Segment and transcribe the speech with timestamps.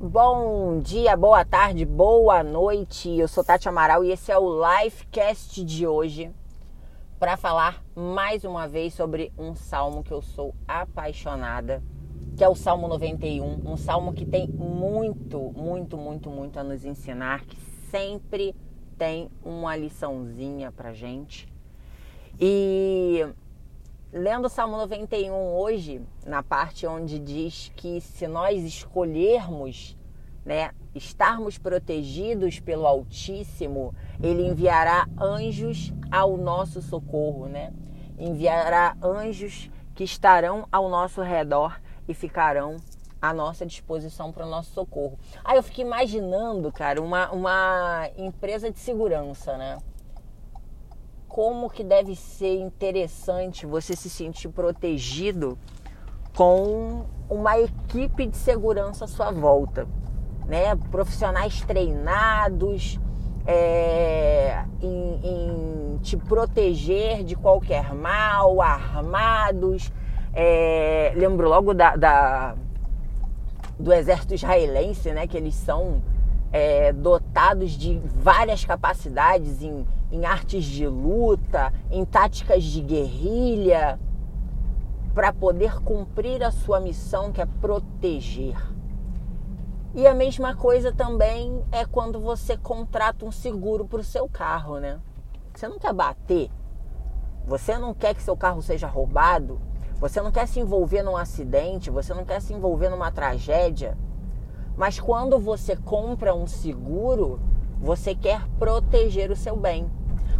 [0.00, 3.10] Bom dia, boa tarde, boa noite.
[3.18, 6.30] Eu sou Tati Amaral e esse é o Lifecast de hoje
[7.18, 11.82] para falar mais uma vez sobre um salmo que eu sou apaixonada,
[12.36, 16.84] que é o Salmo 91, um salmo que tem muito, muito, muito, muito a nos
[16.84, 17.56] ensinar, que
[17.90, 18.54] sempre
[18.96, 21.52] tem uma liçãozinha pra gente.
[22.38, 23.26] E
[24.12, 29.96] lendo o Salmo 91 hoje, na parte onde diz que se nós escolhermos,
[30.44, 37.72] né, estarmos protegidos pelo Altíssimo, ele enviará anjos ao nosso socorro, né?
[38.18, 42.76] Enviará anjos que estarão ao nosso redor e ficarão
[43.20, 45.18] à nossa disposição para o nosso socorro.
[45.44, 49.78] Aí eu fiquei imaginando, cara, uma, uma empresa de segurança, né?
[51.28, 55.58] Como que deve ser interessante você se sentir protegido
[56.34, 59.86] com uma equipe de segurança à sua volta,
[60.46, 60.74] né?
[60.90, 62.98] Profissionais treinados
[63.46, 69.92] é, em, em, te proteger de qualquer mal, armados.
[70.32, 72.54] É, lembro logo da, da,
[73.78, 75.26] do exército israelense, né?
[75.26, 76.02] Que eles são
[76.52, 84.00] é, dotados de várias capacidades em em artes de luta, em táticas de guerrilha,
[85.14, 88.56] para poder cumprir a sua missão que é proteger.
[89.94, 94.78] E a mesma coisa também é quando você contrata um seguro para o seu carro,
[94.78, 95.00] né?
[95.54, 96.50] Você não quer bater,
[97.46, 99.60] você não quer que seu carro seja roubado,
[99.98, 103.98] você não quer se envolver num acidente, você não quer se envolver numa tragédia.
[104.78, 107.40] Mas quando você compra um seguro,
[107.80, 109.90] você quer proteger o seu bem.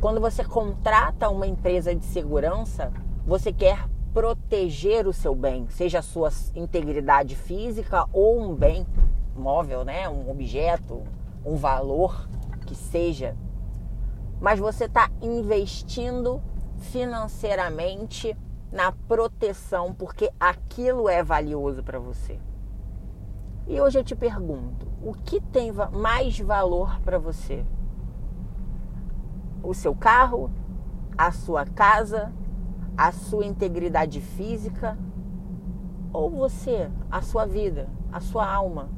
[0.00, 2.92] Quando você contrata uma empresa de segurança,
[3.24, 8.84] você quer proteger o seu bem, seja a sua integridade física ou um bem
[9.36, 10.08] móvel, né?
[10.08, 11.04] um objeto,
[11.46, 12.28] um valor
[12.66, 13.36] que seja.
[14.40, 16.42] Mas você está investindo
[16.78, 18.36] financeiramente
[18.72, 22.36] na proteção porque aquilo é valioso para você.
[23.66, 27.64] E hoje eu te pergunto: o que tem mais valor para você?
[29.62, 30.50] O seu carro,
[31.16, 32.32] a sua casa,
[32.96, 34.98] a sua integridade física
[36.12, 38.90] ou você, a sua vida, a sua alma?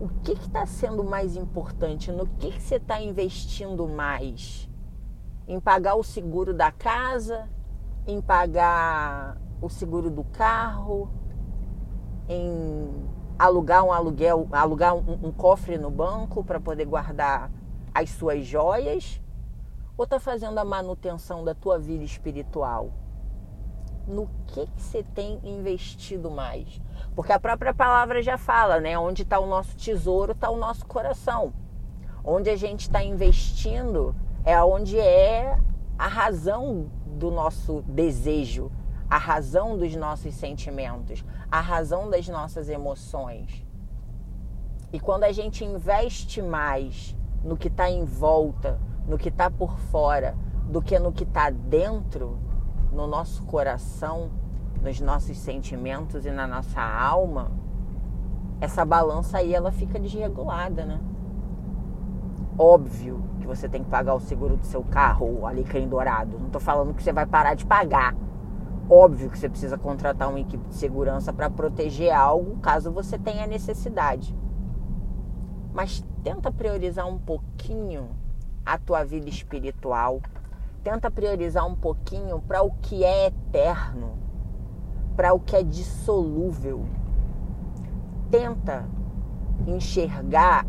[0.00, 2.10] O que está sendo mais importante?
[2.10, 4.68] No que, que você está investindo mais?
[5.46, 7.48] Em pagar o seguro da casa?
[8.06, 11.10] Em pagar o seguro do carro?
[12.28, 17.50] Em alugar um aluguel, alugar um, um cofre no banco para poder guardar
[17.94, 19.20] as suas joias?
[19.96, 22.90] Ou está fazendo a manutenção da tua vida espiritual?
[24.06, 26.80] No que, que você tem investido mais?
[27.14, 28.98] Porque a própria palavra já fala, né?
[28.98, 31.52] Onde está o nosso tesouro, está o nosso coração.
[32.24, 35.58] Onde a gente está investindo é onde é
[35.98, 38.70] a razão do nosso desejo,
[39.10, 43.66] a razão dos nossos sentimentos, a razão das nossas emoções.
[44.92, 49.78] E quando a gente investe mais no que está em volta, no que está por
[49.78, 50.36] fora,
[50.68, 52.38] do que no que está dentro,
[52.92, 54.30] no nosso coração,
[54.82, 57.50] nos nossos sentimentos e na nossa alma,
[58.60, 61.00] essa balança aí ela fica desregulada, né?
[62.58, 66.38] Óbvio que você tem que pagar o seguro do seu carro, o alecrim dourado.
[66.38, 68.14] Não estou falando que você vai parar de pagar
[68.90, 73.46] Óbvio que você precisa contratar uma equipe de segurança para proteger algo caso você tenha
[73.46, 74.34] necessidade.
[75.74, 78.08] Mas tenta priorizar um pouquinho
[78.64, 80.22] a tua vida espiritual.
[80.82, 84.14] Tenta priorizar um pouquinho para o que é eterno,
[85.14, 86.86] para o que é dissolúvel.
[88.30, 88.88] Tenta
[89.66, 90.64] enxergar,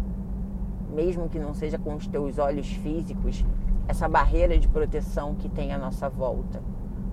[0.90, 3.46] mesmo que não seja com os teus olhos físicos,
[3.88, 6.62] essa barreira de proteção que tem à nossa volta.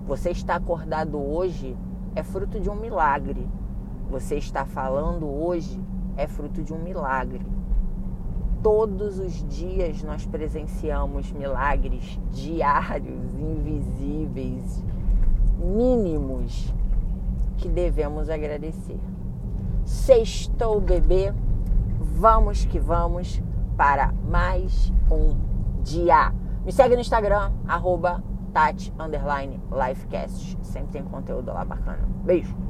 [0.07, 1.75] Você está acordado hoje
[2.15, 3.45] é fruto de um milagre.
[4.09, 5.77] Você está falando hoje
[6.15, 7.45] é fruto de um milagre.
[8.63, 14.81] Todos os dias nós presenciamos milagres diários, invisíveis,
[15.59, 16.73] mínimos,
[17.57, 18.99] que devemos agradecer.
[19.83, 21.33] Sextou, bebê,
[21.99, 23.43] vamos que vamos
[23.75, 25.35] para mais um
[25.83, 26.33] dia.
[26.63, 28.23] Me segue no Instagram, arroba
[28.57, 30.57] Tati Underline Lifecast.
[30.63, 32.09] Sempre tem conteúdo lá bacana.
[32.25, 32.66] Beijo!